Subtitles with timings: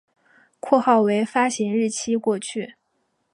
[0.59, 2.73] 括号为发行日期过去